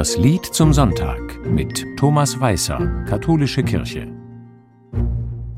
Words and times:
Das 0.00 0.16
Lied 0.16 0.46
zum 0.46 0.72
Sonntag 0.72 1.44
mit 1.44 1.84
Thomas 1.98 2.40
Weißer, 2.40 3.04
Katholische 3.06 3.62
Kirche. 3.62 4.10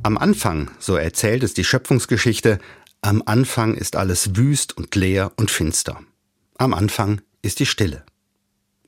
Am 0.02 0.18
Anfang, 0.18 0.68
so 0.80 0.96
erzählt 0.96 1.44
es 1.44 1.54
die 1.54 1.62
Schöpfungsgeschichte, 1.62 2.58
am 3.02 3.22
Anfang 3.24 3.76
ist 3.76 3.94
alles 3.94 4.34
wüst 4.34 4.76
und 4.76 4.96
leer 4.96 5.30
und 5.36 5.52
finster. 5.52 6.00
Am 6.58 6.74
Anfang 6.74 7.20
ist 7.42 7.60
die 7.60 7.66
Stille. 7.66 8.04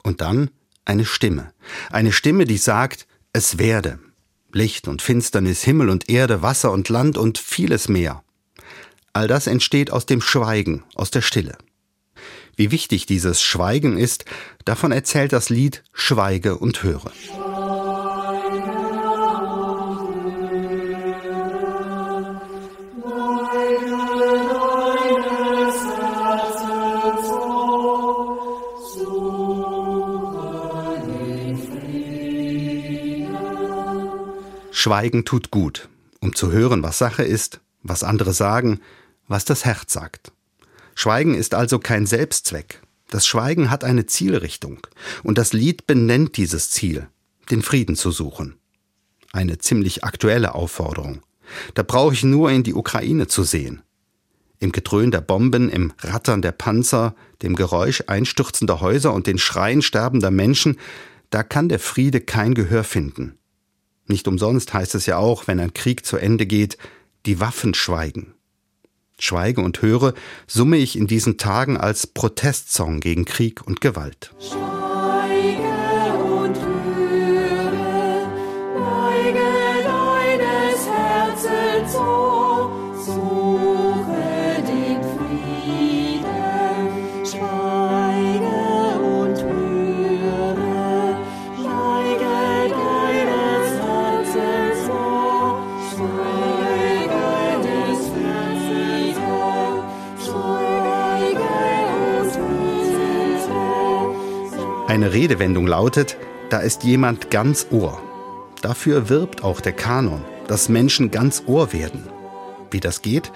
Und 0.03 0.21
dann 0.23 0.51
eine 0.85 1.05
Stimme. 1.05 1.53
Eine 1.93 2.11
Stimme, 2.11 2.47
die 2.47 2.59
sagt, 2.59 3.07
es 3.33 3.57
werde. 3.57 4.01
Licht 4.51 4.89
und 4.89 5.03
Finsternis, 5.03 5.63
Himmel 5.63 5.89
und 5.89 6.11
Erde, 6.11 6.43
Wasser 6.43 6.73
und 6.73 6.89
Land 6.89 7.17
und 7.17 7.39
vieles 7.39 7.89
mehr. 7.89 8.25
All 9.13 9.29
das 9.29 9.47
entsteht 9.47 9.93
aus 9.93 10.05
dem 10.05 10.21
Schweigen, 10.21 10.83
aus 10.97 11.13
der 11.13 11.23
Stille. 11.23 11.57
Wie 12.57 12.71
wichtig 12.71 13.07
dieses 13.07 13.43
Schweigen 13.43 13.99
ist, 13.99 14.25
davon 14.65 14.93
erzählt 14.93 15.33
das 15.33 15.51
Lied 15.51 15.83
Schweige 15.93 16.57
und 16.59 16.83
höre. 16.83 17.13
Schweigen 34.71 35.25
tut 35.25 35.51
gut, 35.51 35.89
um 36.21 36.35
zu 36.35 36.53
hören, 36.53 36.83
was 36.83 36.99
Sache 36.99 37.23
ist, 37.23 37.61
was 37.83 38.05
andere 38.05 38.35
sagen, 38.35 38.81
was 39.29 39.47
das 39.47 39.65
Herz 39.65 39.95
sagt. 39.95 40.31
Schweigen 40.95 41.35
ist 41.35 41.55
also 41.55 41.79
kein 41.79 42.07
Selbstzweck. 42.07 42.81
Das 43.11 43.27
Schweigen 43.27 43.71
hat 43.71 43.85
eine 43.85 44.07
Zielrichtung. 44.07 44.87
Und 45.23 45.39
das 45.39 45.53
Lied 45.53 45.87
benennt 45.87 46.37
dieses 46.37 46.71
Ziel, 46.71 47.09
den 47.51 47.63
Frieden 47.63 47.97
zu 47.97 48.11
suchen. 48.11 48.57
Eine 49.33 49.59
ziemlich 49.59 50.05
aktuelle 50.05 50.55
Aufforderung. 50.55 51.21
Da 51.75 51.83
brauche 51.83 52.15
ich 52.15 52.25
nur 52.25 52.51
in 52.51 52.63
die 52.63 52.75
Ukraine 52.75 53.27
zu 53.27 53.43
sehen. 53.43 53.83
Im 54.61 54.73
Gedröhn 54.73 55.11
der 55.11 55.21
Bomben, 55.21 55.69
im 55.69 55.93
Rattern 56.01 56.41
der 56.41 56.53
Panzer, 56.53 57.15
dem 57.43 57.55
Geräusch 57.55 58.05
einstürzender 58.07 58.81
Häuser 58.81 59.13
und 59.13 59.27
den 59.27 59.39
Schreien 59.39 59.83
sterbender 59.83 60.31
Menschen, 60.31 60.79
da 61.31 61.43
kann 61.43 61.69
der 61.69 61.81
Friede 61.81 62.21
kein 62.21 62.55
Gehör 62.55 62.85
finden. 62.85 63.37
Nicht 64.07 64.29
umsonst 64.29 64.73
heißt 64.73 64.95
es 64.95 65.07
ja 65.07 65.17
auch, 65.17 65.47
wenn 65.47 65.61
ein 65.61 65.75
Krieg 65.75 66.07
zu 66.07 66.17
Ende 66.17 66.47
geht, 66.47 66.79
die 67.27 67.41
Waffen 67.41 67.75
schweigen. 67.75 68.34
Schweige 69.19 69.61
und 69.61 69.81
höre 69.83 70.15
summe 70.47 70.77
ich 70.77 70.97
in 70.97 71.07
diesen 71.07 71.39
Tagen 71.39 71.77
als 71.77 72.07
Protestsong 72.07 73.01
gegen 73.01 73.25
Krieg 73.25 73.67
und 73.67 73.81
Gewalt. 73.81 74.35
Eine 104.87 105.15
Redewendung 105.15 105.67
lautet, 105.67 106.19
da 106.51 106.59
ist 106.59 106.85
jemand 106.85 107.31
ganz 107.31 107.69
Ohr. 107.71 108.03
Dafür 108.61 109.09
wirbt 109.09 109.43
auch 109.43 109.63
der 109.63 109.73
Kanon, 109.73 110.23
dass 110.47 110.69
Menschen 110.69 111.11
ganz 111.11 111.45
Ohr 111.47 111.73
werden. 111.73 112.05
Wie 112.71 112.81
das 112.81 113.01
geht? 113.01 113.33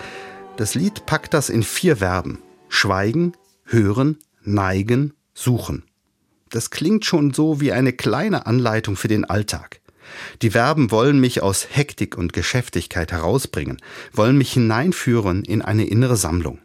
Das 0.59 0.75
Lied 0.75 1.07
packt 1.07 1.33
das 1.33 1.49
in 1.49 1.63
vier 1.63 1.97
Verben. 1.97 2.43
Schweigen, 2.69 3.33
hören, 3.65 4.19
neigen, 4.43 5.15
suchen. 5.33 5.85
Das 6.51 6.69
klingt 6.69 7.07
schon 7.07 7.33
so 7.33 7.63
wie 7.63 7.73
eine 7.73 7.95
kleine 7.95 8.45
Anleitung 8.45 8.97
für 8.97 9.09
den 9.09 9.25
Alltag. 9.25 9.81
Die 10.43 10.51
Verben 10.51 10.91
wollen 10.91 11.19
mich 11.19 11.43
aus 11.43 11.67
Hektik 11.71 12.19
und 12.19 12.35
Geschäftigkeit 12.35 13.11
herausbringen, 13.11 13.79
wollen 14.13 14.37
mich 14.37 14.53
hineinführen 14.53 15.45
in 15.45 15.63
eine 15.63 15.87
innere 15.87 16.17
Sammlung. 16.17 16.59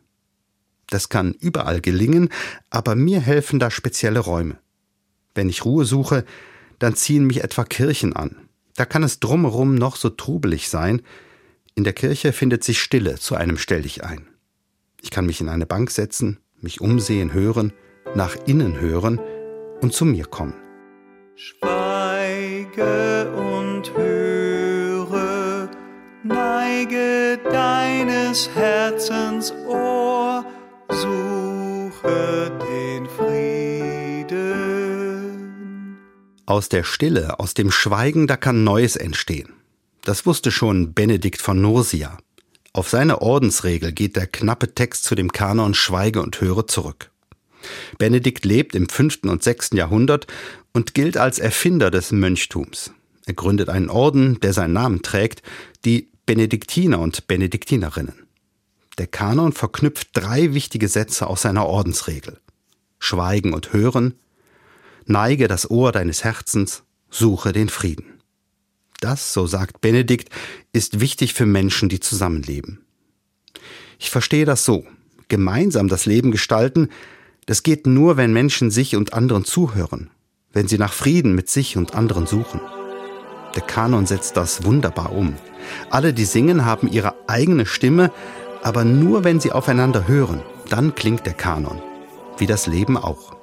Das 0.89 1.07
kann 1.07 1.33
überall 1.39 1.79
gelingen, 1.79 2.29
aber 2.69 2.95
mir 2.95 3.21
helfen 3.21 3.59
da 3.59 3.71
spezielle 3.71 4.19
Räume. 4.19 4.57
Wenn 5.35 5.49
ich 5.49 5.65
Ruhe 5.65 5.85
suche, 5.85 6.25
dann 6.79 6.95
ziehen 6.95 7.25
mich 7.25 7.43
etwa 7.43 7.63
Kirchen 7.63 8.15
an. 8.15 8.35
Da 8.75 8.85
kann 8.85 9.03
es 9.03 9.19
drumherum 9.19 9.75
noch 9.75 9.95
so 9.95 10.09
trubelig 10.09 10.69
sein. 10.69 11.01
In 11.75 11.83
der 11.83 11.93
Kirche 11.93 12.33
findet 12.33 12.63
sich 12.63 12.81
Stille 12.81 13.15
zu 13.15 13.35
einem 13.35 13.57
Stelldich 13.57 14.03
ein. 14.03 14.27
Ich 15.01 15.11
kann 15.11 15.25
mich 15.25 15.41
in 15.41 15.49
eine 15.49 15.65
Bank 15.65 15.91
setzen, 15.91 16.39
mich 16.59 16.81
umsehen, 16.81 17.33
hören, 17.33 17.73
nach 18.15 18.35
innen 18.45 18.79
hören 18.79 19.19
und 19.81 19.93
zu 19.93 20.05
mir 20.05 20.25
kommen. 20.25 20.53
Schweige 21.35 23.31
und 23.31 23.91
höre, 23.95 25.69
neige 26.23 27.39
deines 27.51 28.49
Herzens 28.55 29.53
Ohr, 29.67 30.45
suche 30.89 32.42
Aus 36.45 36.67
der 36.67 36.83
Stille, 36.83 37.39
aus 37.39 37.53
dem 37.53 37.71
Schweigen, 37.71 38.27
da 38.27 38.35
kann 38.35 38.65
Neues 38.65 38.97
entstehen. 38.97 39.53
Das 40.01 40.25
wusste 40.25 40.51
schon 40.51 40.93
Benedikt 40.93 41.41
von 41.41 41.61
Nursia. 41.61 42.17
Auf 42.73 42.89
seine 42.89 43.21
Ordensregel 43.21 43.93
geht 43.93 44.17
der 44.17 44.27
knappe 44.27 44.75
Text 44.75 45.05
zu 45.05 45.15
dem 45.15 45.31
Kanon 45.31 45.73
Schweige 45.73 46.21
und 46.21 46.41
Höre 46.41 46.67
zurück. 46.67 47.11
Benedikt 47.97 48.43
lebt 48.43 48.75
im 48.75 48.89
5. 48.89 49.19
und 49.23 49.41
6. 49.41 49.69
Jahrhundert 49.73 50.27
und 50.73 50.93
gilt 50.93 51.15
als 51.15 51.39
Erfinder 51.39 51.89
des 51.89 52.11
Mönchtums. 52.11 52.91
Er 53.25 53.35
gründet 53.35 53.69
einen 53.69 53.89
Orden, 53.89 54.41
der 54.41 54.51
seinen 54.51 54.73
Namen 54.73 55.01
trägt, 55.01 55.43
die 55.85 56.09
Benediktiner 56.25 56.99
und 56.99 57.25
Benediktinerinnen. 57.27 58.27
Der 58.97 59.07
Kanon 59.07 59.53
verknüpft 59.53 60.09
drei 60.13 60.53
wichtige 60.53 60.89
Sätze 60.89 61.27
aus 61.27 61.43
seiner 61.43 61.65
Ordensregel. 61.67 62.39
Schweigen 62.99 63.53
und 63.53 63.71
Hören, 63.71 64.15
neige 65.09 65.47
das 65.47 65.69
Ohr 65.69 65.91
deines 65.91 66.23
Herzens, 66.23 66.83
suche 67.09 67.51
den 67.51 67.69
Frieden. 67.69 68.05
Das, 68.99 69.33
so 69.33 69.47
sagt 69.47 69.81
Benedikt, 69.81 70.29
ist 70.71 70.99
wichtig 70.99 71.33
für 71.33 71.45
Menschen, 71.45 71.89
die 71.89 71.99
zusammenleben. 71.99 72.85
Ich 73.99 74.09
verstehe 74.09 74.45
das 74.45 74.65
so. 74.65 74.85
Gemeinsam 75.27 75.87
das 75.87 76.05
Leben 76.05 76.31
gestalten, 76.31 76.89
das 77.45 77.63
geht 77.63 77.87
nur, 77.87 78.17
wenn 78.17 78.33
Menschen 78.33 78.71
sich 78.71 78.95
und 78.95 79.13
anderen 79.13 79.45
zuhören, 79.45 80.09
wenn 80.53 80.67
sie 80.67 80.77
nach 80.77 80.93
Frieden 80.93 81.35
mit 81.35 81.49
sich 81.49 81.75
und 81.75 81.93
anderen 81.93 82.27
suchen. 82.27 82.61
Der 83.55 83.63
Kanon 83.63 84.05
setzt 84.05 84.37
das 84.37 84.63
wunderbar 84.63 85.11
um. 85.11 85.35
Alle, 85.89 86.13
die 86.13 86.25
singen, 86.25 86.65
haben 86.65 86.89
ihre 86.89 87.13
eigene 87.27 87.65
Stimme, 87.65 88.11
aber 88.61 88.83
nur 88.83 89.23
wenn 89.23 89.39
sie 89.39 89.51
aufeinander 89.51 90.07
hören, 90.07 90.41
dann 90.69 90.95
klingt 90.95 91.25
der 91.25 91.33
Kanon. 91.33 91.81
Wie 92.37 92.47
das 92.47 92.67
Leben 92.67 92.97
auch. 92.97 93.35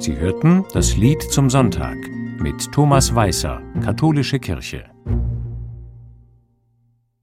Sie 0.00 0.16
hörten 0.16 0.64
das 0.72 0.96
Lied 0.96 1.20
zum 1.20 1.50
Sonntag 1.50 1.98
mit 2.38 2.72
Thomas 2.72 3.14
Weißer, 3.14 3.60
Katholische 3.84 4.38
Kirche. 4.38 4.90